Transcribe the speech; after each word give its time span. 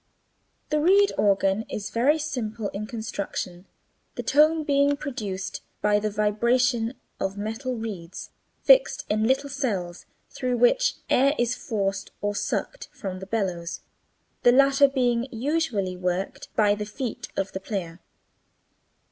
The 0.69 0.79
reed 0.81 1.11
organ 1.15 1.63
is 1.69 1.91
very 1.91 2.17
simple 2.17 2.69
in 2.69 2.87
construction, 2.87 3.67
the 4.15 4.23
tone 4.23 4.63
being 4.63 4.97
produced 4.97 5.61
by 5.79 5.99
the 5.99 6.09
vibration 6.09 6.95
of 7.19 7.37
metal 7.37 7.75
reeds 7.75 8.31
(fixed 8.63 9.05
in 9.11 9.25
little 9.27 9.47
cells), 9.51 10.07
through 10.31 10.57
which 10.57 10.95
air 11.07 11.35
is 11.37 11.53
forced 11.53 12.09
(or 12.19 12.33
sucked) 12.33 12.87
from 12.91 13.19
the 13.19 13.27
bellows, 13.27 13.81
the 14.41 14.51
latter 14.51 14.87
being 14.87 15.27
usually 15.31 15.95
worked 15.95 16.51
by 16.55 16.73
the 16.73 16.87
feet 16.87 17.27
of 17.37 17.51
the 17.51 17.59
player. 17.59 17.99